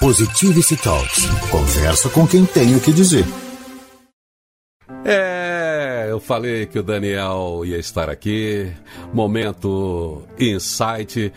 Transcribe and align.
Positivity 0.00 0.76
Talks. 0.76 1.26
Conversa 1.50 2.08
com 2.08 2.24
quem 2.24 2.46
tem 2.46 2.76
o 2.76 2.80
que 2.80 2.92
dizer. 2.92 3.24
É, 5.04 6.06
eu 6.08 6.20
falei 6.20 6.66
que 6.66 6.78
o 6.78 6.84
Daniel 6.84 7.62
ia 7.64 7.78
estar 7.78 8.08
aqui. 8.08 8.72
Momento 9.12 10.22
insight. 10.38 11.32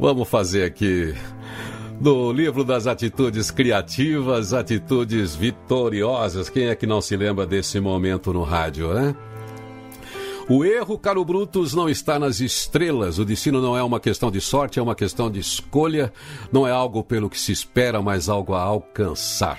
Vamos 0.00 0.26
fazer 0.28 0.64
aqui 0.64 1.14
do 2.00 2.32
livro 2.32 2.64
das 2.64 2.86
atitudes 2.86 3.50
criativas, 3.50 4.54
atitudes 4.54 5.36
vitoriosas. 5.36 6.48
Quem 6.48 6.68
é 6.68 6.74
que 6.74 6.86
não 6.86 7.02
se 7.02 7.18
lembra 7.18 7.46
desse 7.46 7.78
momento 7.80 8.32
no 8.32 8.44
rádio, 8.44 8.94
né? 8.94 9.14
O 10.48 10.64
erro, 10.64 10.96
caro 10.96 11.24
Brutus, 11.24 11.74
não 11.74 11.88
está 11.88 12.20
nas 12.20 12.38
estrelas. 12.38 13.18
O 13.18 13.24
destino 13.24 13.60
não 13.60 13.76
é 13.76 13.82
uma 13.82 13.98
questão 13.98 14.30
de 14.30 14.40
sorte, 14.40 14.78
é 14.78 14.82
uma 14.82 14.94
questão 14.94 15.28
de 15.28 15.40
escolha. 15.40 16.12
Não 16.52 16.64
é 16.64 16.70
algo 16.70 17.02
pelo 17.02 17.28
que 17.28 17.38
se 17.38 17.50
espera, 17.50 18.00
mas 18.00 18.28
algo 18.28 18.54
a 18.54 18.60
alcançar. 18.60 19.58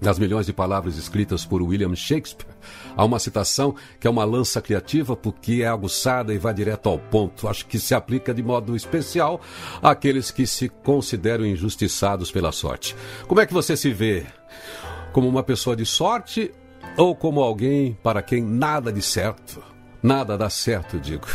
Nas 0.00 0.18
milhões 0.18 0.46
de 0.46 0.54
palavras 0.54 0.96
escritas 0.96 1.44
por 1.44 1.60
William 1.60 1.94
Shakespeare, 1.94 2.48
há 2.96 3.04
uma 3.04 3.18
citação 3.18 3.74
que 4.00 4.06
é 4.06 4.10
uma 4.10 4.24
lança 4.24 4.62
criativa 4.62 5.14
porque 5.14 5.60
é 5.62 5.66
aguçada 5.66 6.32
e 6.32 6.38
vai 6.38 6.54
direto 6.54 6.88
ao 6.88 6.98
ponto. 6.98 7.46
Acho 7.46 7.66
que 7.66 7.78
se 7.78 7.94
aplica 7.94 8.32
de 8.32 8.42
modo 8.42 8.74
especial 8.74 9.38
àqueles 9.82 10.30
que 10.30 10.46
se 10.46 10.70
consideram 10.70 11.44
injustiçados 11.44 12.30
pela 12.30 12.52
sorte. 12.52 12.96
Como 13.28 13.42
é 13.42 13.44
que 13.44 13.52
você 13.52 13.76
se 13.76 13.92
vê? 13.92 14.24
Como 15.12 15.28
uma 15.28 15.42
pessoa 15.42 15.76
de 15.76 15.84
sorte 15.84 16.50
ou 16.96 17.14
como 17.14 17.42
alguém 17.42 17.98
para 18.02 18.22
quem 18.22 18.42
nada 18.42 18.90
de 18.90 19.02
certo? 19.02 19.75
Nada 20.06 20.38
dá 20.38 20.48
certo, 20.48 21.00
digo. 21.00 21.26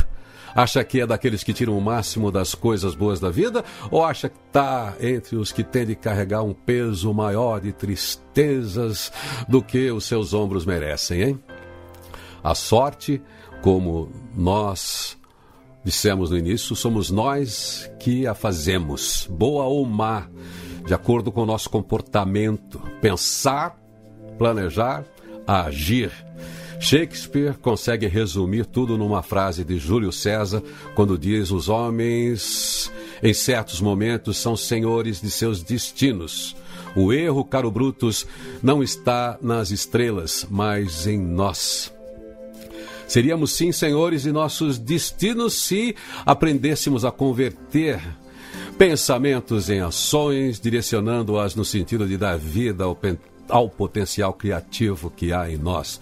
Acha 0.55 0.81
que 0.81 1.02
é 1.02 1.05
daqueles 1.05 1.43
que 1.43 1.52
tiram 1.52 1.77
o 1.77 1.81
máximo 1.81 2.31
das 2.31 2.55
coisas 2.55 2.95
boas 2.95 3.20
da 3.20 3.29
vida? 3.29 3.66
Ou 3.89 4.02
acha 4.02 4.29
que 4.29 4.38
está 4.48 4.95
entre 5.02 5.35
os 5.35 5.52
que 5.52 5.62
têm 5.62 5.85
de 5.85 5.93
carregar 5.93 6.41
um 6.41 6.53
peso 6.53 7.13
maior 7.13 7.59
de 7.59 7.73
tristezas 7.73 9.12
do 9.45 9.62
que 9.62 9.91
os 9.91 10.05
seus 10.05 10.34
ombros 10.34 10.65
merecem, 10.65 11.21
hein? 11.21 11.43
A 12.41 12.55
sorte, 12.55 13.21
como 13.62 14.09
nós 14.34 15.18
dissemos 15.84 16.29
no 16.31 16.37
início, 16.37 16.74
somos 16.74 17.12
nós 17.12 17.91
que 17.99 18.26
a 18.26 18.34
fazemos, 18.34 19.27
boa 19.29 19.65
ou 19.65 19.85
má, 19.85 20.29
de 20.87 20.93
acordo 20.93 21.29
com 21.29 21.41
o 21.41 21.46
nosso 21.46 21.70
comportamento. 21.70 22.81
Pensar, 23.01 23.77
planejar, 24.37 25.03
agir. 25.46 26.09
Shakespeare 26.82 27.54
consegue 27.62 28.07
resumir 28.07 28.65
tudo 28.65 28.98
numa 28.98 29.21
frase 29.21 29.63
de 29.63 29.77
Júlio 29.77 30.12
César, 30.12 30.63
quando 30.96 31.15
diz: 31.15 31.51
Os 31.51 31.70
homens, 31.70 32.91
em 33.21 33.34
certos 33.35 33.79
momentos, 33.79 34.37
são 34.37 34.57
senhores 34.57 35.21
de 35.21 35.29
seus 35.29 35.62
destinos. 35.62 36.55
O 36.96 37.13
erro, 37.13 37.46
caro 37.46 37.70
Brutus, 37.70 38.26
não 38.63 38.82
está 38.82 39.37
nas 39.40 39.70
estrelas, 39.70 40.46
mas 40.49 41.05
em 41.05 41.20
nós. 41.20 41.93
Seríamos 43.07 43.52
sim 43.52 43.71
senhores 43.71 44.24
de 44.24 44.32
nossos 44.32 44.79
destinos 44.79 45.54
se 45.54 45.96
aprendêssemos 46.26 47.05
a 47.05 47.12
converter 47.12 48.02
pensamentos 48.77 49.70
em 49.70 49.82
ações, 49.82 50.59
direcionando-as 50.59 51.54
no 51.54 51.63
sentido 51.63 52.07
de 52.07 52.18
dar 52.18 52.37
vida 52.37 52.85
ao, 52.85 52.98
ao 53.52 53.70
potencial 53.70 54.34
criativo 54.34 55.12
que 55.12 55.32
há 55.32 55.49
em 55.49 55.57
nós 55.57 55.99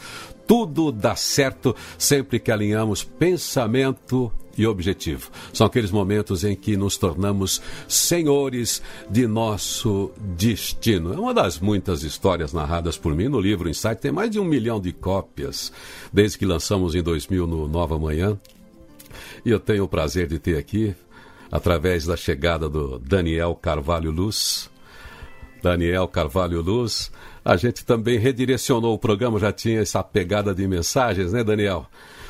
tudo 0.50 0.92
dá 0.92 1.16
certo 1.16 1.76
sempre 1.96 2.40
que 2.40 2.52
alinhamos 2.52 3.04
pensamento 3.04 4.32
e 4.58 4.66
objetivo. 4.66 5.30
São 5.54 5.68
aqueles 5.68 5.92
momentos 5.92 6.44
em 6.44 6.56
que 6.56 6.76
nos 6.76 6.98
tornamos 6.98 7.62
senhores 7.88 8.82
de 9.08 9.28
nosso 9.28 10.12
destino. 10.18 11.14
É 11.14 11.20
uma 11.20 11.36
das 11.36 11.60
muitas 11.60 12.02
histórias 12.02 12.52
narradas 12.52 12.98
por 12.98 13.14
mim 13.14 13.28
no 13.28 13.40
livro 13.40 13.70
Insight. 13.70 14.02
Tem 14.02 14.12
mais 14.12 14.32
de 14.32 14.40
um 14.40 14.44
milhão 14.44 14.82
de 14.82 14.92
cópias 14.92 15.72
desde 16.12 16.40
que 16.40 16.48
lançamos 16.48 16.96
em 16.96 17.04
2000 17.04 17.46
no 17.46 17.68
Nova 17.68 18.00
Manhã. 18.00 18.36
E 19.46 19.52
eu 19.52 19.60
tenho 19.60 19.84
o 19.84 19.88
prazer 19.88 20.28
de 20.28 20.40
ter 20.40 20.58
aqui, 20.58 20.96
através 21.52 22.06
da 22.08 22.18
chegada 22.18 22.68
do 22.68 22.98
Daniel 22.98 23.54
Carvalho 23.54 24.10
Luz. 24.10 24.68
Daniel 25.62 26.08
Carvalho 26.08 26.62
Luz, 26.62 27.12
a 27.44 27.56
gente 27.56 27.86
também 27.86 28.18
redirecionou 28.18 28.94
o 28.94 29.00
programa, 29.00 29.40
já 29.40 29.52
tinha 29.52 29.82
essa 29.82 30.04
pegada 30.04 30.54
de 30.54 30.68
mensagens, 30.68 31.34
né, 31.34 31.44
Daniel? 31.44 31.86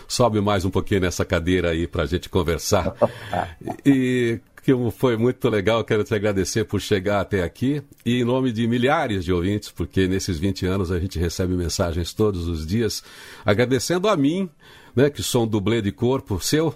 Sobe 0.07 0.41
mais 0.41 0.65
um 0.65 0.69
pouquinho 0.69 1.01
nessa 1.01 1.23
cadeira 1.23 1.69
aí 1.69 1.87
para 1.87 2.03
a 2.03 2.05
gente 2.05 2.29
conversar. 2.29 2.95
E 3.85 4.39
que 4.63 4.91
foi 4.91 5.17
muito 5.17 5.49
legal, 5.49 5.83
quero 5.83 6.03
te 6.03 6.13
agradecer 6.13 6.65
por 6.65 6.81
chegar 6.81 7.21
até 7.21 7.43
aqui. 7.43 7.81
E 8.05 8.21
em 8.21 8.23
nome 8.23 8.51
de 8.51 8.67
milhares 8.67 9.23
de 9.23 9.31
ouvintes, 9.31 9.69
porque 9.69 10.07
nesses 10.07 10.37
20 10.37 10.65
anos 10.65 10.91
a 10.91 10.99
gente 10.99 11.17
recebe 11.17 11.53
mensagens 11.53 12.13
todos 12.13 12.47
os 12.47 12.65
dias, 12.65 13.03
agradecendo 13.45 14.07
a 14.07 14.17
mim, 14.17 14.49
né, 14.95 15.09
que 15.09 15.23
sou 15.23 15.43
um 15.43 15.47
dublê 15.47 15.81
de 15.81 15.91
corpo 15.91 16.39
seu, 16.39 16.75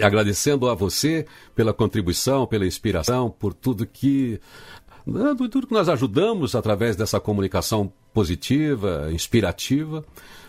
agradecendo 0.00 0.68
a 0.68 0.74
você 0.74 1.26
pela 1.54 1.72
contribuição, 1.72 2.46
pela 2.46 2.66
inspiração, 2.66 3.30
por 3.30 3.52
tudo 3.52 3.86
que 3.86 4.40
tudo 5.50 5.66
que 5.66 5.74
nós 5.74 5.88
ajudamos 5.88 6.54
através 6.54 6.96
dessa 6.96 7.20
comunicação 7.20 7.92
positiva, 8.12 9.08
inspirativa, 9.12 10.04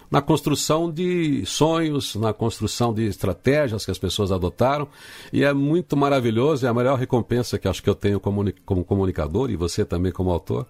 na 0.09 0.21
construção 0.21 0.91
de 0.91 1.45
sonhos, 1.45 2.15
na 2.15 2.31
construção 2.31 2.93
de 2.93 3.05
estratégias 3.05 3.83
que 3.83 3.91
as 3.91 3.97
pessoas 3.97 4.31
adotaram. 4.31 4.87
E 5.33 5.43
é 5.43 5.53
muito 5.53 5.97
maravilhoso, 5.97 6.65
é 6.65 6.69
a 6.69 6.73
maior 6.73 6.97
recompensa 6.97 7.57
que 7.57 7.67
acho 7.67 7.83
que 7.83 7.89
eu 7.89 7.95
tenho 7.95 8.19
como, 8.19 8.45
como 8.65 8.85
comunicador 8.85 9.49
e 9.49 9.55
você 9.55 9.83
também 9.83 10.11
como 10.11 10.31
autor. 10.31 10.65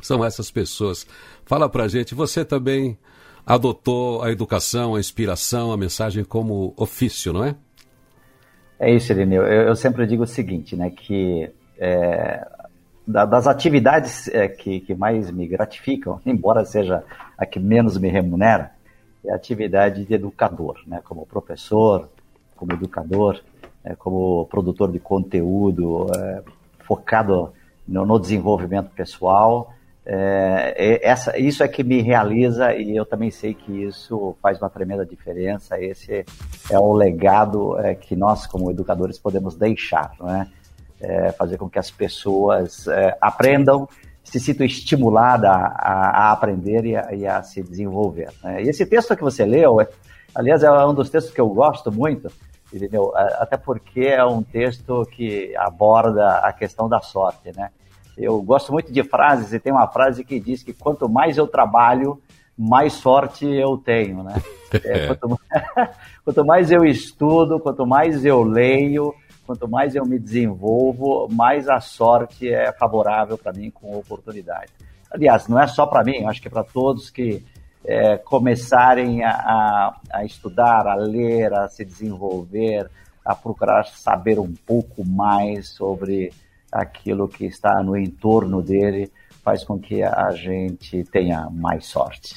São 0.00 0.24
essas 0.24 0.50
pessoas. 0.50 1.06
Fala 1.44 1.68
pra 1.68 1.88
gente, 1.88 2.14
você 2.14 2.44
também 2.44 2.98
adotou 3.46 4.22
a 4.22 4.30
educação, 4.30 4.94
a 4.94 5.00
inspiração, 5.00 5.72
a 5.72 5.76
mensagem 5.76 6.24
como 6.24 6.74
ofício, 6.76 7.32
não 7.32 7.44
é? 7.44 7.54
É 8.78 8.94
isso, 8.94 9.10
Irineu. 9.12 9.42
Eu, 9.42 9.68
eu 9.68 9.76
sempre 9.76 10.06
digo 10.06 10.22
o 10.22 10.26
seguinte, 10.26 10.76
né, 10.76 10.90
que 10.90 11.50
é, 11.78 12.46
da, 13.08 13.24
das 13.24 13.46
atividades 13.46 14.28
é, 14.28 14.46
que, 14.46 14.80
que 14.80 14.94
mais 14.94 15.30
me 15.30 15.48
gratificam, 15.48 16.20
embora 16.26 16.64
seja 16.64 17.02
a 17.36 17.46
que 17.46 17.58
menos 17.58 17.96
me 17.96 18.08
remunera, 18.08 18.72
é 19.24 19.32
a 19.32 19.36
atividade 19.36 20.04
de 20.04 20.14
educador, 20.14 20.78
né? 20.86 21.00
como 21.02 21.26
professor, 21.26 22.08
como 22.54 22.72
educador, 22.72 23.40
é, 23.82 23.94
como 23.94 24.46
produtor 24.46 24.92
de 24.92 24.98
conteúdo, 24.98 26.06
é, 26.14 26.42
focado 26.80 27.52
no, 27.86 28.04
no, 28.04 28.18
desenvolvimento 28.18 28.90
pessoal. 28.90 29.72
É, 30.04 31.00
essa, 31.02 31.38
isso 31.38 31.62
é 31.62 31.68
que 31.68 31.82
me 31.82 32.00
realiza 32.00 32.74
e 32.74 32.96
eu 32.96 33.04
também 33.04 33.30
sei 33.30 33.52
que 33.54 33.84
isso 33.84 34.36
faz 34.42 34.60
uma 34.60 34.70
tremenda 34.70 35.04
diferença. 35.04 35.80
Esse 35.80 36.24
é 36.70 36.78
o 36.78 36.92
legado 36.92 37.78
é, 37.78 37.94
que 37.94 38.14
nós, 38.16 38.46
como 38.46 38.70
educadores, 38.70 39.18
podemos 39.18 39.54
deixar. 39.54 40.12
Não 40.18 40.34
é? 40.34 40.46
É, 41.00 41.32
fazer 41.32 41.56
com 41.58 41.68
que 41.68 41.78
as 41.78 41.90
pessoas 41.90 42.86
é, 42.88 43.16
aprendam, 43.20 43.88
se 44.24 44.38
sintam 44.38 44.66
estimuladas 44.66 45.50
a, 45.50 45.66
a, 45.74 46.32
aprender 46.32 46.84
e 46.84 46.96
a, 46.96 47.14
e 47.14 47.26
a 47.26 47.42
se 47.42 47.62
desenvolver. 47.62 48.30
Né? 48.42 48.64
E 48.64 48.68
esse 48.68 48.84
texto 48.84 49.16
que 49.16 49.22
você 49.22 49.44
leu, 49.44 49.80
é, 49.80 49.88
aliás, 50.34 50.62
é 50.62 50.70
um 50.86 50.94
dos 50.94 51.08
textos 51.08 51.32
que 51.32 51.40
eu 51.40 51.48
gosto 51.48 51.90
muito, 51.90 52.30
entendeu? 52.72 53.12
até 53.14 53.56
porque 53.56 54.00
é 54.00 54.24
um 54.24 54.42
texto 54.42 55.06
que 55.12 55.56
aborda 55.56 56.38
a 56.38 56.52
questão 56.52 56.88
da 56.88 57.00
sorte, 57.00 57.50
né? 57.56 57.70
Eu 58.16 58.42
gosto 58.42 58.72
muito 58.72 58.92
de 58.92 59.04
frases 59.04 59.52
e 59.52 59.60
tem 59.60 59.72
uma 59.72 59.86
frase 59.86 60.24
que 60.24 60.40
diz 60.40 60.64
que 60.64 60.72
quanto 60.72 61.08
mais 61.08 61.38
eu 61.38 61.46
trabalho, 61.46 62.20
mais 62.58 62.94
sorte 62.94 63.46
eu 63.46 63.78
tenho, 63.78 64.22
né? 64.22 64.34
É, 64.84 65.06
quanto, 65.06 65.40
quanto 66.26 66.44
mais 66.44 66.70
eu 66.70 66.84
estudo, 66.84 67.58
quanto 67.58 67.86
mais 67.86 68.22
eu 68.22 68.42
leio, 68.42 69.14
quanto 69.48 69.66
mais 69.66 69.94
eu 69.94 70.04
me 70.04 70.18
desenvolvo, 70.18 71.26
mais 71.30 71.70
a 71.70 71.80
sorte 71.80 72.52
é 72.52 72.70
favorável 72.70 73.38
para 73.38 73.50
mim 73.50 73.70
com 73.70 73.96
oportunidade. 73.96 74.70
Aliás, 75.10 75.48
não 75.48 75.58
é 75.58 75.66
só 75.66 75.86
para 75.86 76.04
mim, 76.04 76.26
acho 76.26 76.42
que 76.42 76.48
é 76.48 76.50
para 76.50 76.62
todos 76.62 77.08
que 77.08 77.42
é, 77.82 78.18
começarem 78.18 79.24
a, 79.24 79.96
a, 80.10 80.22
estudar, 80.22 80.86
a 80.86 80.94
ler, 80.96 81.54
a 81.54 81.66
se 81.66 81.82
desenvolver, 81.82 82.90
a 83.24 83.34
procurar 83.34 83.86
saber 83.86 84.38
um 84.38 84.52
pouco 84.66 85.02
mais 85.02 85.70
sobre 85.70 86.30
aquilo 86.70 87.26
que 87.26 87.46
está 87.46 87.82
no 87.82 87.96
entorno 87.96 88.60
dele, 88.60 89.10
faz 89.42 89.64
com 89.64 89.78
que 89.78 90.02
a 90.02 90.30
gente 90.32 91.04
tenha 91.04 91.48
mais 91.48 91.86
sorte. 91.86 92.36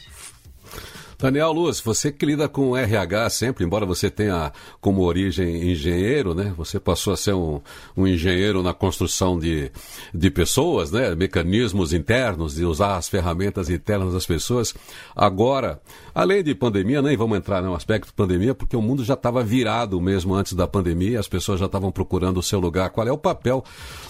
Daniel 1.21 1.51
Luz, 1.51 1.79
você 1.79 2.11
que 2.11 2.25
lida 2.25 2.49
com 2.49 2.75
RH 2.75 3.29
sempre, 3.29 3.63
embora 3.63 3.85
você 3.85 4.09
tenha 4.09 4.51
como 4.81 5.03
origem 5.03 5.69
engenheiro, 5.69 6.33
né? 6.33 6.51
Você 6.57 6.79
passou 6.79 7.13
a 7.13 7.15
ser 7.15 7.35
um, 7.35 7.61
um 7.95 8.07
engenheiro 8.07 8.63
na 8.63 8.73
construção 8.73 9.37
de, 9.37 9.71
de 10.11 10.31
pessoas, 10.31 10.91
né? 10.91 11.13
Mecanismos 11.13 11.93
internos, 11.93 12.55
de 12.55 12.65
usar 12.65 12.97
as 12.97 13.07
ferramentas 13.07 13.69
internas 13.69 14.13
das 14.13 14.25
pessoas. 14.25 14.73
Agora, 15.15 15.79
além 16.15 16.43
de 16.43 16.55
pandemia, 16.55 17.03
nem 17.03 17.15
vamos 17.15 17.37
entrar 17.37 17.61
no 17.61 17.75
aspecto 17.75 18.11
pandemia, 18.15 18.55
porque 18.55 18.75
o 18.75 18.81
mundo 18.81 19.03
já 19.03 19.13
estava 19.13 19.43
virado 19.43 20.01
mesmo 20.01 20.33
antes 20.33 20.53
da 20.53 20.65
pandemia, 20.65 21.19
as 21.19 21.27
pessoas 21.27 21.59
já 21.59 21.67
estavam 21.67 21.91
procurando 21.91 22.39
o 22.39 22.43
seu 22.43 22.59
lugar. 22.59 22.89
Qual 22.89 23.07
é 23.07 23.11
o 23.11 23.17
papel 23.17 23.63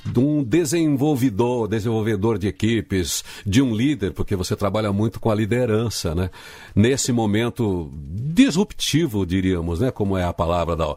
de 0.05 0.17
um 0.17 0.41
desenvolvedor, 0.41 1.67
desenvolvedor 1.67 2.37
de 2.37 2.47
equipes, 2.47 3.21
de 3.45 3.61
um 3.61 3.75
líder, 3.75 4.13
porque 4.13 4.33
você 4.33 4.55
trabalha 4.55 4.93
muito 4.93 5.19
com 5.19 5.29
a 5.29 5.35
liderança, 5.35 6.15
né? 6.15 6.29
Nesse 6.73 7.00
nesse 7.01 7.11
momento 7.11 7.89
disruptivo, 7.91 9.25
diríamos, 9.25 9.79
né? 9.79 9.89
Como 9.89 10.15
é 10.15 10.23
a 10.23 10.31
palavra 10.31 10.75
da, 10.75 10.95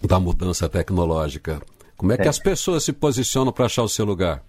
da 0.00 0.20
mudança 0.20 0.68
tecnológica. 0.68 1.60
Como 1.96 2.12
é 2.12 2.16
que 2.16 2.22
é. 2.22 2.28
as 2.28 2.38
pessoas 2.38 2.84
se 2.84 2.92
posicionam 2.92 3.52
para 3.52 3.66
achar 3.66 3.82
o 3.82 3.88
seu 3.88 4.04
lugar? 4.04 4.42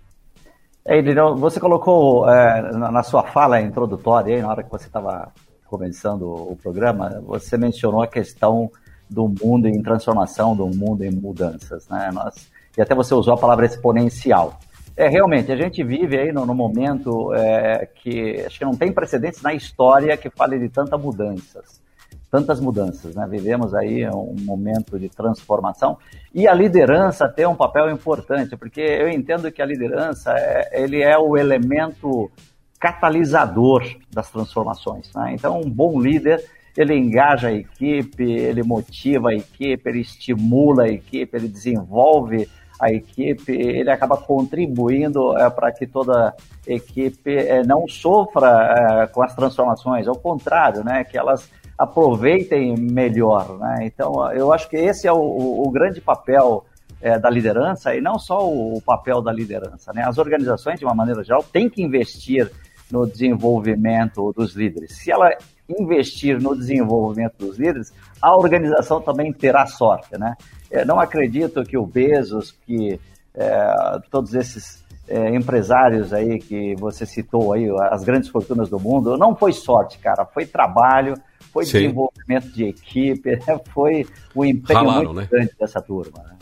É, 0.85 1.01
você 1.35 1.59
colocou 1.59 2.29
é, 2.29 2.71
na 2.71 3.01
sua 3.01 3.23
fala 3.23 3.59
introdutória, 3.59 4.35
aí, 4.35 4.41
na 4.41 4.49
hora 4.49 4.63
que 4.63 4.69
você 4.69 4.85
estava 4.85 5.31
começando 5.65 6.23
o 6.23 6.55
programa, 6.61 7.21
você 7.25 7.57
mencionou 7.57 8.03
a 8.03 8.07
questão 8.07 8.71
do 9.09 9.27
mundo 9.27 9.67
em 9.67 9.81
transformação, 9.81 10.55
do 10.55 10.67
mundo 10.67 11.03
em 11.03 11.11
mudanças. 11.11 11.87
Né? 11.89 12.11
Nós, 12.13 12.47
e 12.77 12.81
até 12.81 12.93
você 12.93 13.15
usou 13.15 13.33
a 13.33 13.37
palavra 13.37 13.65
exponencial. 13.65 14.59
É, 14.99 15.07
realmente, 15.07 15.49
a 15.49 15.55
gente 15.55 15.81
vive 15.81 16.19
aí 16.19 16.29
no, 16.33 16.45
no 16.45 16.53
momento 16.53 17.33
é, 17.33 17.87
que 18.03 18.43
acho 18.45 18.59
que 18.59 18.65
não 18.65 18.75
tem 18.75 18.91
precedentes 18.91 19.41
na 19.41 19.53
história 19.53 20.17
que 20.17 20.29
fale 20.29 20.59
de 20.59 20.67
tantas 20.67 20.99
mudanças. 20.99 21.81
Tantas 22.29 22.59
mudanças, 22.59 23.15
né? 23.15 23.25
Vivemos 23.25 23.73
aí 23.73 24.05
um 24.09 24.35
momento 24.41 24.99
de 24.99 25.07
transformação 25.07 25.97
e 26.35 26.49
a 26.49 26.53
liderança 26.53 27.29
tem 27.29 27.45
um 27.45 27.55
papel 27.55 27.89
importante, 27.89 28.57
porque 28.57 28.81
eu 28.81 29.07
entendo 29.07 29.49
que 29.53 29.61
a 29.61 29.65
liderança 29.65 30.33
é, 30.37 30.83
ele 30.83 31.01
é 31.01 31.17
o 31.17 31.37
elemento 31.37 32.29
catalisador 32.77 33.85
das 34.11 34.29
transformações. 34.29 35.13
Né? 35.15 35.31
Então, 35.33 35.61
um 35.61 35.69
bom 35.69 35.97
líder 35.97 36.43
ele 36.75 36.93
engaja 36.93 37.47
a 37.47 37.53
equipe, 37.53 38.23
ele 38.23 38.63
motiva 38.63 39.29
a 39.29 39.33
equipe, 39.33 39.89
ele 39.89 40.01
estimula 40.01 40.83
a 40.83 40.89
equipe, 40.89 41.37
ele 41.37 41.47
desenvolve 41.47 42.49
a 42.79 42.91
equipe, 42.91 43.51
ele 43.51 43.91
acaba 43.91 44.15
contribuindo 44.15 45.37
é, 45.37 45.49
para 45.49 45.71
que 45.71 45.85
toda 45.85 46.33
equipe 46.65 47.35
é, 47.35 47.61
não 47.63 47.87
sofra 47.87 49.03
é, 49.03 49.07
com 49.07 49.21
as 49.21 49.35
transformações, 49.35 50.07
ao 50.07 50.15
contrário, 50.15 50.83
né, 50.83 51.03
que 51.03 51.17
elas 51.17 51.49
aproveitem 51.77 52.75
melhor. 52.77 53.57
Né? 53.57 53.79
Então, 53.83 54.31
eu 54.31 54.53
acho 54.53 54.69
que 54.69 54.77
esse 54.77 55.07
é 55.07 55.11
o, 55.11 55.17
o 55.17 55.69
grande 55.71 55.99
papel 55.99 56.65
é, 57.01 57.19
da 57.19 57.29
liderança 57.29 57.95
e 57.95 58.01
não 58.01 58.17
só 58.17 58.47
o, 58.47 58.77
o 58.77 58.81
papel 58.81 59.21
da 59.21 59.31
liderança. 59.31 59.91
Né? 59.93 60.03
As 60.05 60.17
organizações, 60.17 60.79
de 60.79 60.85
uma 60.85 60.95
maneira 60.95 61.23
geral, 61.23 61.43
têm 61.43 61.69
que 61.69 61.81
investir 61.81 62.49
no 62.91 63.05
desenvolvimento 63.05 64.33
dos 64.33 64.55
líderes. 64.55 64.97
Se 64.97 65.11
ela 65.11 65.29
investir 65.77 66.41
no 66.41 66.55
desenvolvimento 66.55 67.37
dos 67.37 67.57
líderes, 67.57 67.93
a 68.21 68.35
organização 68.35 69.01
também 69.01 69.31
terá 69.31 69.65
sorte, 69.67 70.17
né? 70.17 70.35
Eu 70.71 70.85
não 70.85 70.99
acredito 70.99 71.63
que 71.63 71.77
o 71.77 71.85
Bezos, 71.85 72.55
que 72.65 72.99
é, 73.33 73.99
todos 74.09 74.33
esses 74.33 74.83
é, 75.07 75.35
empresários 75.35 76.13
aí 76.13 76.39
que 76.39 76.75
você 76.75 77.05
citou 77.05 77.53
aí, 77.53 77.67
as 77.91 78.03
grandes 78.03 78.29
fortunas 78.29 78.69
do 78.69 78.79
mundo, 78.79 79.17
não 79.17 79.35
foi 79.35 79.53
sorte, 79.53 79.97
cara, 79.97 80.25
foi 80.25 80.45
trabalho, 80.45 81.15
foi 81.51 81.65
Sim. 81.65 81.79
desenvolvimento 81.79 82.49
de 82.51 82.65
equipe, 82.65 83.39
foi 83.73 84.05
o 84.35 84.45
empenho 84.45 84.79
Ralaram, 84.79 85.13
muito 85.13 85.13
né? 85.13 85.27
grande 85.29 85.51
dessa 85.59 85.81
turma. 85.81 86.23
Né? 86.23 86.35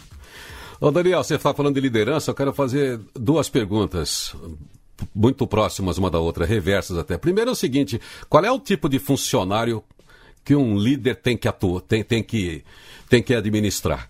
Ô 0.79 0.91
Daniel, 0.91 1.23
você 1.23 1.35
está 1.35 1.53
falando 1.53 1.75
de 1.75 1.81
liderança, 1.81 2.31
eu 2.31 2.35
quero 2.35 2.53
fazer 2.53 2.99
duas 3.15 3.49
perguntas 3.49 4.35
muito 5.13 5.45
próximas 5.47 5.97
uma 5.97 6.09
da 6.09 6.19
outra, 6.19 6.45
reversas 6.45 6.97
até. 6.97 7.17
Primeiro 7.17 7.49
é 7.49 7.53
o 7.53 7.55
seguinte, 7.55 7.99
qual 8.29 8.43
é 8.43 8.51
o 8.51 8.59
tipo 8.59 8.89
de 8.89 8.99
funcionário 8.99 9.83
que 10.43 10.55
um 10.55 10.77
líder 10.77 11.15
tem 11.15 11.35
que 11.35 11.47
atuar, 11.47 11.81
tem, 11.81 12.03
tem, 12.03 12.23
que, 12.23 12.63
tem 13.09 13.21
que 13.21 13.33
administrar? 13.33 14.09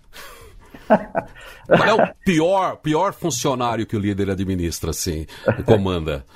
Qual 1.66 1.84
é 1.84 1.92
o 1.92 2.14
pior, 2.24 2.76
pior 2.76 3.12
funcionário 3.12 3.86
que 3.86 3.94
o 3.94 4.00
líder 4.00 4.30
administra, 4.30 4.90
assim, 4.90 5.26
comanda? 5.66 6.24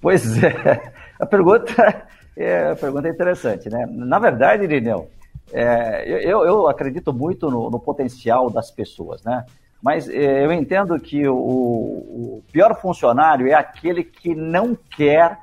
Pois 0.00 0.42
é, 0.42 0.92
a 1.18 1.24
pergunta 1.24 2.06
é, 2.36 2.70
a 2.70 2.76
pergunta 2.76 3.08
é 3.08 3.10
interessante, 3.10 3.70
né? 3.70 3.86
Na 3.88 4.18
verdade, 4.18 4.64
Irineu, 4.64 5.08
é, 5.52 6.04
eu, 6.06 6.44
eu 6.44 6.68
acredito 6.68 7.12
muito 7.12 7.50
no, 7.50 7.70
no 7.70 7.78
potencial 7.78 8.50
das 8.50 8.70
pessoas, 8.70 9.22
né? 9.22 9.44
Mas 9.84 10.08
eh, 10.08 10.42
eu 10.42 10.50
entendo 10.50 10.98
que 10.98 11.28
o, 11.28 11.36
o, 11.36 12.42
pior 12.50 12.74
funcionário 12.80 13.46
é 13.46 13.52
aquele 13.52 14.02
que 14.02 14.34
não 14.34 14.74
quer 14.74 15.38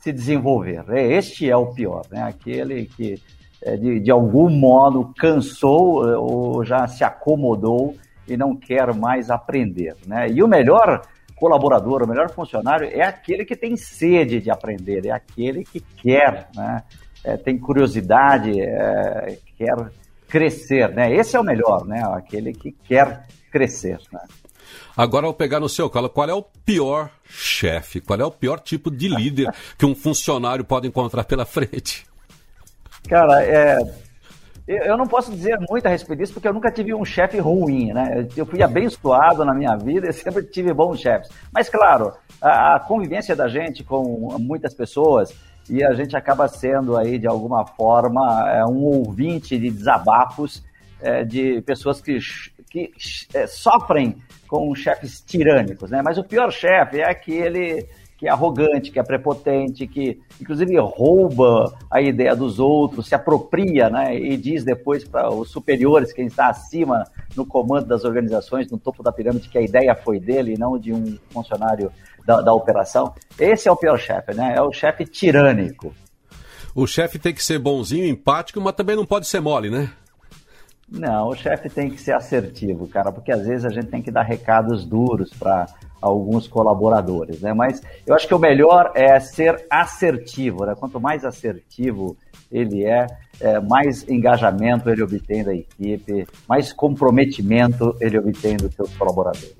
se 0.00 0.12
desenvolver. 0.12 0.84
É, 0.90 1.14
este 1.14 1.50
é 1.50 1.56
o 1.56 1.66
pior, 1.66 2.02
né? 2.08 2.22
Aquele 2.22 2.86
que, 2.86 3.20
eh, 3.60 3.76
de, 3.76 3.98
de 3.98 4.10
algum 4.12 4.48
modo, 4.48 5.12
cansou 5.18 6.06
ou 6.16 6.64
já 6.64 6.86
se 6.86 7.02
acomodou 7.02 7.96
e 8.28 8.36
não 8.36 8.54
quer 8.54 8.94
mais 8.94 9.30
aprender, 9.30 9.96
né? 10.06 10.30
E 10.30 10.44
o 10.44 10.46
melhor 10.46 11.02
colaborador, 11.34 12.04
o 12.04 12.08
melhor 12.08 12.30
funcionário 12.30 12.88
é 12.88 13.02
aquele 13.02 13.44
que 13.44 13.56
tem 13.56 13.76
sede 13.76 14.40
de 14.40 14.48
aprender, 14.48 15.06
é 15.06 15.10
aquele 15.10 15.64
que 15.64 15.80
quer, 15.80 16.48
né? 16.54 16.84
É, 17.24 17.36
tem 17.36 17.58
curiosidade, 17.58 18.60
é, 18.60 19.38
quer 19.58 19.74
crescer, 20.28 20.88
né? 20.90 21.12
Esse 21.12 21.34
é 21.34 21.40
o 21.40 21.44
melhor, 21.44 21.84
né? 21.84 22.00
Aquele 22.14 22.52
que 22.52 22.70
quer 22.70 23.26
crescer. 23.52 24.00
Né? 24.12 24.20
Agora, 24.96 25.26
ao 25.26 25.34
pegar 25.34 25.60
no 25.60 25.68
seu 25.68 25.88
colo, 25.88 26.08
qual 26.08 26.28
é 26.28 26.34
o 26.34 26.42
pior 26.42 27.10
chefe? 27.24 28.00
Qual 28.00 28.18
é 28.18 28.24
o 28.24 28.30
pior 28.30 28.58
tipo 28.58 28.90
de 28.90 29.08
líder 29.08 29.54
que 29.78 29.86
um 29.86 29.94
funcionário 29.94 30.64
pode 30.64 30.88
encontrar 30.88 31.24
pela 31.24 31.44
frente? 31.44 32.06
Cara, 33.08 33.44
é, 33.44 33.78
eu 34.66 34.96
não 34.96 35.06
posso 35.06 35.30
dizer 35.32 35.58
muito 35.68 35.86
a 35.86 35.90
respeito 35.90 36.20
disso, 36.20 36.32
porque 36.32 36.48
eu 36.48 36.54
nunca 36.54 36.70
tive 36.70 36.94
um 36.94 37.04
chefe 37.04 37.38
ruim, 37.38 37.92
né? 37.92 38.26
Eu 38.36 38.46
fui 38.46 38.62
abençoado 38.62 39.44
na 39.44 39.52
minha 39.52 39.76
vida 39.76 40.08
e 40.08 40.12
sempre 40.12 40.44
tive 40.44 40.72
bons 40.72 41.00
chefes. 41.00 41.28
Mas, 41.52 41.68
claro, 41.68 42.12
a, 42.40 42.78
convivência 42.80 43.34
da 43.34 43.48
gente 43.48 43.82
com 43.82 44.36
muitas 44.38 44.72
pessoas 44.72 45.34
e 45.68 45.84
a 45.84 45.92
gente 45.94 46.16
acaba 46.16 46.48
sendo 46.48 46.96
aí, 46.96 47.18
de 47.18 47.26
alguma 47.26 47.66
forma, 47.66 48.50
é, 48.50 48.64
um 48.64 48.84
ouvinte 48.84 49.58
de 49.58 49.70
desabafos 49.70 50.62
é, 51.00 51.24
de 51.24 51.60
pessoas 51.62 52.00
que 52.00 52.18
que 52.72 52.90
é, 53.34 53.46
sofrem 53.46 54.16
com 54.48 54.74
chefes 54.74 55.20
tirânicos, 55.20 55.90
né? 55.90 56.00
Mas 56.02 56.16
o 56.16 56.24
pior 56.24 56.50
chefe 56.50 57.00
é 57.00 57.08
aquele 57.08 57.86
que 58.16 58.26
é 58.26 58.30
arrogante, 58.30 58.90
que 58.90 58.98
é 58.98 59.02
prepotente, 59.02 59.86
que 59.86 60.18
inclusive 60.40 60.78
rouba 60.78 61.76
a 61.90 62.00
ideia 62.00 62.34
dos 62.34 62.58
outros, 62.58 63.08
se 63.08 63.14
apropria, 63.14 63.90
né? 63.90 64.16
E 64.16 64.36
diz 64.38 64.64
depois 64.64 65.04
para 65.04 65.28
os 65.28 65.50
superiores, 65.50 66.12
quem 66.12 66.26
está 66.26 66.48
acima 66.48 67.04
no 67.36 67.44
comando 67.44 67.86
das 67.86 68.04
organizações, 68.04 68.70
no 68.70 68.78
topo 68.78 69.02
da 69.02 69.12
pirâmide, 69.12 69.48
que 69.48 69.58
a 69.58 69.62
ideia 69.62 69.94
foi 69.94 70.18
dele 70.18 70.54
e 70.54 70.58
não 70.58 70.78
de 70.78 70.94
um 70.94 71.18
funcionário 71.30 71.92
da, 72.24 72.40
da 72.40 72.54
operação. 72.54 73.12
Esse 73.38 73.68
é 73.68 73.72
o 73.72 73.76
pior 73.76 73.98
chefe, 73.98 74.32
né? 74.32 74.54
É 74.56 74.62
o 74.62 74.72
chefe 74.72 75.04
tirânico. 75.04 75.92
O 76.74 76.86
chefe 76.86 77.18
tem 77.18 77.34
que 77.34 77.44
ser 77.44 77.58
bonzinho, 77.58 78.06
empático, 78.06 78.60
mas 78.60 78.74
também 78.74 78.96
não 78.96 79.04
pode 79.04 79.26
ser 79.26 79.40
mole, 79.40 79.68
né? 79.68 79.90
Não, 80.92 81.28
o 81.28 81.34
chefe 81.34 81.70
tem 81.70 81.90
que 81.90 81.98
ser 81.98 82.12
assertivo, 82.12 82.86
cara, 82.86 83.10
porque 83.10 83.32
às 83.32 83.46
vezes 83.46 83.64
a 83.64 83.70
gente 83.70 83.86
tem 83.86 84.02
que 84.02 84.10
dar 84.10 84.22
recados 84.22 84.84
duros 84.84 85.30
para 85.30 85.66
alguns 86.00 86.46
colaboradores, 86.46 87.40
né? 87.40 87.54
Mas 87.54 87.80
eu 88.06 88.14
acho 88.14 88.28
que 88.28 88.34
o 88.34 88.38
melhor 88.38 88.92
é 88.94 89.18
ser 89.18 89.64
assertivo, 89.70 90.66
né? 90.66 90.74
Quanto 90.74 91.00
mais 91.00 91.24
assertivo 91.24 92.16
ele 92.50 92.84
é, 92.84 93.06
é, 93.40 93.58
mais 93.60 94.06
engajamento 94.06 94.90
ele 94.90 95.02
obtém 95.02 95.42
da 95.42 95.54
equipe, 95.54 96.26
mais 96.46 96.72
comprometimento 96.72 97.96
ele 97.98 98.18
obtém 98.18 98.56
dos 98.58 98.74
seus 98.74 98.94
colaboradores. 98.96 99.56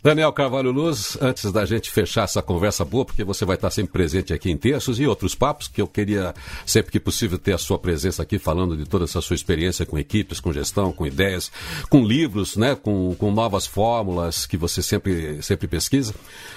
Daniel 0.00 0.32
Carvalho 0.32 0.70
Luz, 0.70 1.18
antes 1.20 1.50
da 1.50 1.64
gente 1.64 1.90
fechar 1.90 2.22
essa 2.22 2.40
conversa 2.40 2.84
boa, 2.84 3.04
porque 3.04 3.24
você 3.24 3.44
vai 3.44 3.56
estar 3.56 3.68
sempre 3.68 3.92
presente 3.92 4.32
aqui 4.32 4.48
em 4.48 4.56
Terços 4.56 5.00
e 5.00 5.06
outros 5.06 5.34
papos, 5.34 5.66
que 5.66 5.82
eu 5.82 5.88
queria, 5.88 6.34
sempre 6.64 6.92
que 6.92 7.00
possível, 7.00 7.36
ter 7.36 7.52
a 7.52 7.58
sua 7.58 7.78
presença 7.78 8.22
aqui, 8.22 8.38
falando 8.38 8.76
de 8.76 8.84
toda 8.84 9.04
essa 9.04 9.20
sua 9.20 9.34
experiência 9.34 9.84
com 9.84 9.98
equipes, 9.98 10.38
com 10.38 10.52
gestão, 10.52 10.92
com 10.92 11.04
ideias, 11.04 11.50
com 11.90 12.04
livros, 12.04 12.56
né, 12.56 12.76
com, 12.76 13.12
com 13.16 13.32
novas 13.32 13.66
fórmulas 13.66 14.46
que 14.46 14.56
você 14.56 14.82
sempre, 14.82 15.42
sempre 15.42 15.66
pesquisa. 15.66 16.14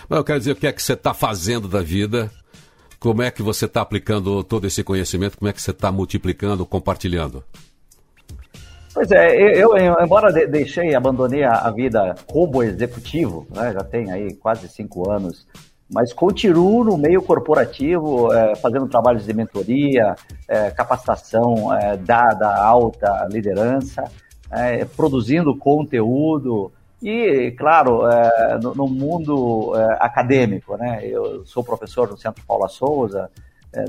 Mas 0.07 0.17
eu 0.17 0.23
quero 0.23 0.39
dizer 0.39 0.51
o 0.51 0.55
que 0.55 0.67
é 0.67 0.71
que 0.71 0.81
você 0.81 0.93
está 0.93 1.11
fazendo 1.11 1.67
da 1.67 1.81
vida, 1.81 2.31
como 2.99 3.23
é 3.23 3.31
que 3.31 3.41
você 3.41 3.65
está 3.65 3.81
aplicando 3.81 4.43
todo 4.43 4.67
esse 4.67 4.83
conhecimento, 4.83 5.39
como 5.39 5.49
é 5.49 5.53
que 5.53 5.61
você 5.61 5.71
está 5.71 5.91
multiplicando, 5.91 6.63
compartilhando. 6.63 7.43
Pois 8.93 9.09
é, 9.11 9.35
eu, 9.35 9.75
eu 9.77 10.03
embora 10.03 10.31
deixei, 10.47 10.93
abandonei 10.93 11.43
a, 11.43 11.53
a, 11.53 11.71
vida 11.71 12.15
como 12.27 12.61
executivo, 12.61 13.47
né, 13.49 13.71
já 13.71 13.83
tem 13.83 14.11
aí 14.11 14.33
quase 14.35 14.67
cinco 14.67 15.09
anos 15.09 15.47
mas 15.93 16.13
continuo 16.13 16.85
no 16.85 16.97
meio 16.97 17.21
corporativo, 17.21 18.33
é, 18.33 18.55
fazendo 18.55 18.87
trabalhos 18.87 19.25
de 19.25 19.33
mentoria, 19.33 20.15
é, 20.47 20.71
capacitação 20.71 21.73
é, 21.73 21.97
dada 21.97 22.55
alta 22.55 23.27
liderança, 23.29 24.09
é, 24.49 24.85
produzindo 24.85 25.55
conteúdo 25.57 26.71
e, 27.03 27.51
claro, 27.57 28.07
é, 28.07 28.57
no, 28.59 28.73
no, 28.73 28.87
mundo 28.87 29.73
é, 29.75 29.97
acadêmico. 29.99 30.77
Né? 30.77 31.05
Eu 31.05 31.45
sou 31.45 31.61
professor 31.61 32.09
no 32.09 32.17
Centro 32.17 32.43
Paula 32.47 32.69
Souza, 32.69 33.29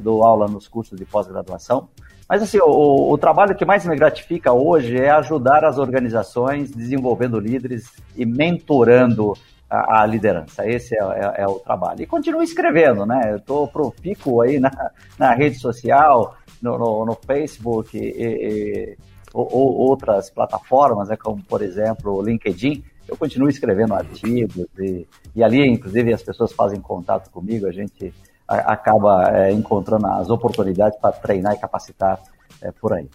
dou 0.01 0.23
aula 0.25 0.47
nos 0.47 0.69
cursos 0.69 0.97
de 0.97 1.05
pós-graduação, 1.05 1.89
mas 2.33 2.43
assim, 2.43 2.59
o, 2.61 3.12
o, 3.12 3.19
trabalho 3.19 3.55
que 3.55 3.62
mais 3.62 3.85
me 3.85 3.95
gratifica 3.95 4.55
hoje 4.55 4.97
é 4.97 5.11
ajudar 5.11 5.67
as 5.67 5.77
organizações 5.77 6.71
desenvolvendo 6.71 7.39
líderes 7.39 7.93
e 8.17 8.25
mentorando 8.25 9.35
a, 9.69 10.01
a 10.01 10.07
liderança. 10.07 10.67
Esse 10.67 10.97
é, 10.97 11.03
é, 11.03 11.43
é, 11.43 11.47
o 11.47 11.59
trabalho. 11.59 12.01
E 12.01 12.07
continuo 12.07 12.43
escrevendo, 12.43 13.05
né? 13.05 13.33
Eu 13.33 13.37
estou 13.37 13.69
profícuo 13.69 14.41
aí 14.41 14.59
na, 14.59 14.71
na 15.19 15.35
rede 15.35 15.59
social, 15.59 16.35
no, 16.62 16.79
no, 16.79 17.05
no 17.05 17.15
Facebook 17.15 17.99
e, 17.99 18.25
e 18.25 18.97
ou, 19.35 19.47
ou, 19.53 19.77
outras 19.91 20.31
plataformas, 20.31 21.11
né, 21.11 21.19
como 21.19 21.45
por 21.45 21.61
exemplo 21.61 22.15
o 22.15 22.23
LinkedIn. 22.23 22.83
Eu 23.07 23.15
continuo 23.15 23.51
escrevendo 23.51 23.93
artigos 23.93 24.67
e, 24.79 25.07
e 25.37 25.45
ali, 25.45 25.69
inclusive, 25.69 26.15
as 26.15 26.23
pessoas 26.23 26.51
fazem 26.55 26.81
contato 26.81 27.31
comigo, 27.31 27.67
a 27.67 27.73
gente 27.73 28.15
acaba 28.47 29.31
é, 29.37 29.53
encontrando 29.53 30.07
as 30.07 30.31
oportunidades 30.31 30.99
para 30.99 31.13
treinar 31.13 31.55
e 31.55 31.59
capacitar 31.59 32.21
é, 32.61 32.71
por 32.73 32.93
aí. 32.93 33.09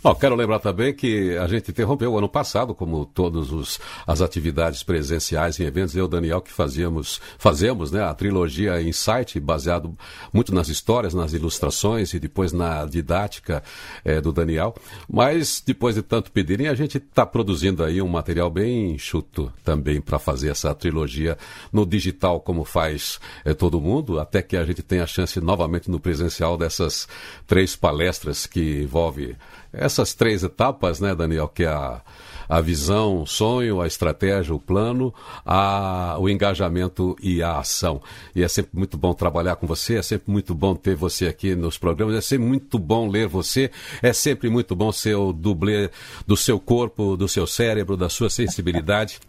Bom, 0.00 0.14
quero 0.14 0.36
lembrar 0.36 0.60
também 0.60 0.94
que 0.94 1.36
a 1.36 1.48
gente 1.48 1.72
interrompeu 1.72 2.16
ano 2.16 2.28
passado, 2.28 2.72
como 2.72 3.04
todas 3.04 3.80
as 4.06 4.22
atividades 4.22 4.84
presenciais 4.84 5.58
em 5.58 5.64
eventos, 5.64 5.96
eu 5.96 6.04
e 6.04 6.06
o 6.06 6.08
Daniel 6.08 6.40
que 6.40 6.52
fazíamos, 6.52 7.20
fazemos 7.36 7.90
né, 7.90 8.04
a 8.04 8.14
trilogia 8.14 8.80
Insight, 8.80 9.40
baseado 9.40 9.98
muito 10.32 10.54
nas 10.54 10.68
histórias, 10.68 11.14
nas 11.14 11.32
ilustrações 11.32 12.14
e 12.14 12.20
depois 12.20 12.52
na 12.52 12.84
didática 12.84 13.60
é, 14.04 14.20
do 14.20 14.32
Daniel. 14.32 14.72
Mas 15.10 15.60
depois 15.66 15.96
de 15.96 16.02
tanto 16.02 16.30
pedirem, 16.30 16.68
a 16.68 16.76
gente 16.76 16.98
está 16.98 17.26
produzindo 17.26 17.82
aí 17.82 18.00
um 18.00 18.06
material 18.06 18.48
bem 18.50 18.92
enxuto 18.92 19.52
também 19.64 20.00
para 20.00 20.20
fazer 20.20 20.50
essa 20.50 20.72
trilogia 20.76 21.36
no 21.72 21.84
digital, 21.84 22.38
como 22.38 22.64
faz 22.64 23.18
é, 23.44 23.52
todo 23.52 23.80
mundo, 23.80 24.20
até 24.20 24.42
que 24.42 24.56
a 24.56 24.64
gente 24.64 24.80
tenha 24.80 25.02
a 25.02 25.08
chance 25.08 25.40
novamente 25.40 25.90
no 25.90 25.98
presencial 25.98 26.56
dessas 26.56 27.08
três 27.48 27.74
palestras 27.74 28.46
que 28.46 28.82
envolve 28.82 29.36
essas 29.72 30.14
três 30.14 30.42
etapas, 30.42 31.00
né, 31.00 31.14
Daniel, 31.14 31.48
que 31.48 31.64
é 31.64 31.68
a, 31.68 32.00
a 32.48 32.60
visão, 32.60 33.22
o 33.22 33.26
sonho, 33.26 33.80
a 33.80 33.86
estratégia, 33.86 34.54
o 34.54 34.58
plano, 34.58 35.12
a, 35.44 36.16
o 36.18 36.28
engajamento 36.28 37.16
e 37.22 37.42
a 37.42 37.58
ação. 37.58 38.00
E 38.34 38.42
é 38.42 38.48
sempre 38.48 38.70
muito 38.72 38.96
bom 38.96 39.12
trabalhar 39.12 39.56
com 39.56 39.66
você, 39.66 39.96
é 39.96 40.02
sempre 40.02 40.30
muito 40.30 40.54
bom 40.54 40.74
ter 40.74 40.94
você 40.94 41.26
aqui 41.26 41.54
nos 41.54 41.76
programas, 41.76 42.14
é 42.14 42.20
sempre 42.20 42.46
muito 42.46 42.78
bom 42.78 43.08
ler 43.08 43.28
você, 43.28 43.70
é 44.02 44.12
sempre 44.12 44.48
muito 44.48 44.74
bom 44.74 44.90
ser 44.90 45.14
o 45.16 45.32
dublê 45.32 45.90
do 46.26 46.36
seu 46.36 46.58
corpo, 46.58 47.16
do 47.16 47.28
seu 47.28 47.46
cérebro, 47.46 47.96
da 47.96 48.08
sua 48.08 48.30
sensibilidade 48.30 49.20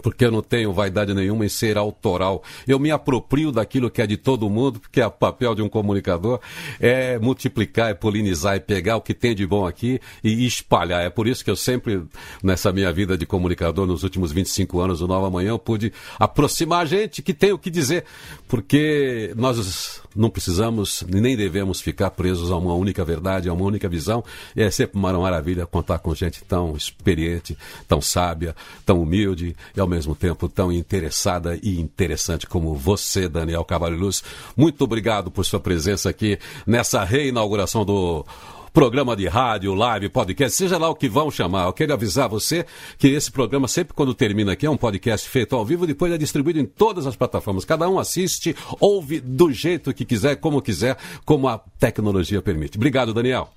porque 0.00 0.24
eu 0.24 0.30
não 0.30 0.40
tenho 0.40 0.72
vaidade 0.72 1.12
nenhuma 1.12 1.44
em 1.44 1.48
ser 1.48 1.76
autoral. 1.76 2.42
Eu 2.66 2.78
me 2.78 2.90
aproprio 2.90 3.52
daquilo 3.52 3.90
que 3.90 4.00
é 4.00 4.06
de 4.06 4.16
todo 4.16 4.48
mundo, 4.48 4.80
porque 4.80 5.02
o 5.02 5.10
papel 5.10 5.54
de 5.54 5.62
um 5.62 5.68
comunicador 5.68 6.40
é 6.80 7.18
multiplicar, 7.18 7.90
é 7.90 7.94
polinizar, 7.94 8.56
é 8.56 8.60
pegar 8.60 8.96
o 8.96 9.00
que 9.00 9.12
tem 9.12 9.34
de 9.34 9.46
bom 9.46 9.66
aqui 9.66 10.00
e 10.24 10.46
espalhar. 10.46 11.04
É 11.04 11.10
por 11.10 11.26
isso 11.26 11.44
que 11.44 11.50
eu 11.50 11.56
sempre, 11.56 12.02
nessa 12.42 12.72
minha 12.72 12.92
vida 12.92 13.18
de 13.18 13.26
comunicador, 13.26 13.86
nos 13.86 14.02
últimos 14.02 14.32
25 14.32 14.80
anos 14.80 15.00
do 15.00 15.08
Nova 15.08 15.30
Manhã, 15.30 15.50
eu 15.50 15.58
pude 15.58 15.92
aproximar 16.18 16.86
gente 16.86 17.20
que 17.20 17.34
tem 17.34 17.52
o 17.52 17.58
que 17.58 17.70
dizer, 17.70 18.04
porque 18.48 19.32
nós 19.36 20.00
não 20.14 20.30
precisamos 20.30 21.04
nem 21.08 21.36
devemos 21.36 21.80
ficar 21.80 22.10
presos 22.10 22.50
a 22.50 22.56
uma 22.56 22.74
única 22.74 23.04
verdade, 23.04 23.48
a 23.48 23.52
uma 23.52 23.64
única 23.64 23.88
visão. 23.88 24.24
E 24.56 24.62
é 24.62 24.70
sempre 24.70 24.98
uma 24.98 25.12
maravilha 25.12 25.66
contar 25.66 25.98
com 25.98 26.14
gente 26.14 26.42
tão 26.44 26.76
experiente, 26.76 27.56
tão 27.86 28.00
sábia, 28.00 28.54
tão 28.84 29.02
humilde 29.02 29.54
ao 29.82 29.88
mesmo 29.88 30.14
tempo 30.14 30.48
tão 30.48 30.72
interessada 30.72 31.58
e 31.62 31.80
interessante 31.80 32.46
como 32.46 32.74
você, 32.74 33.28
Daniel 33.28 33.64
Cavalho 33.64 33.98
Luz. 33.98 34.22
Muito 34.56 34.82
obrigado 34.82 35.30
por 35.30 35.44
sua 35.44 35.60
presença 35.60 36.08
aqui 36.08 36.38
nessa 36.66 37.04
reinauguração 37.04 37.84
do 37.84 38.24
programa 38.72 39.14
de 39.14 39.28
rádio, 39.28 39.74
live, 39.74 40.08
podcast, 40.08 40.56
seja 40.56 40.78
lá 40.78 40.88
o 40.88 40.94
que 40.94 41.08
vão 41.08 41.30
chamar. 41.30 41.66
Eu 41.66 41.72
quero 41.72 41.92
avisar 41.92 42.28
você 42.28 42.64
que 42.96 43.08
esse 43.08 43.30
programa, 43.30 43.68
sempre 43.68 43.92
quando 43.92 44.14
termina 44.14 44.52
aqui, 44.52 44.64
é 44.64 44.70
um 44.70 44.76
podcast 44.76 45.28
feito 45.28 45.54
ao 45.54 45.64
vivo, 45.64 45.86
depois 45.86 46.12
é 46.12 46.16
distribuído 46.16 46.58
em 46.58 46.64
todas 46.64 47.06
as 47.06 47.14
plataformas. 47.14 47.64
Cada 47.64 47.88
um 47.88 47.98
assiste, 47.98 48.56
ouve 48.80 49.20
do 49.20 49.52
jeito 49.52 49.92
que 49.92 50.04
quiser, 50.04 50.36
como 50.36 50.62
quiser, 50.62 50.96
como 51.24 51.48
a 51.48 51.58
tecnologia 51.78 52.40
permite. 52.40 52.78
Obrigado, 52.78 53.12
Daniel. 53.12 53.52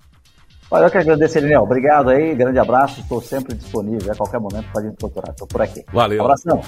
Olha, 0.71 0.85
eu 0.85 0.91
que 0.91 0.97
agradeço, 0.97 1.39
Daniel. 1.39 1.63
Obrigado 1.63 2.09
aí, 2.09 2.33
grande 2.35 2.59
abraço. 2.59 2.99
Estou 3.01 3.21
sempre 3.21 3.55
disponível. 3.55 4.11
A 4.11 4.15
qualquer 4.15 4.39
momento 4.39 4.65
pode 4.73 4.87
me 4.87 4.93
procurar. 4.93 5.31
Estou 5.31 5.47
por 5.47 5.61
aqui. 5.61 5.83
Valeu. 5.93 6.21
Um 6.21 6.25
abração. 6.25 6.61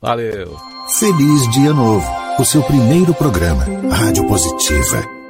Valeu. 0.00 0.56
Feliz 0.98 1.50
Dia 1.52 1.72
Novo. 1.72 2.06
O 2.38 2.44
seu 2.44 2.62
primeiro 2.62 3.14
programa. 3.14 3.64
Rádio 3.90 4.26
Positiva 4.26 5.25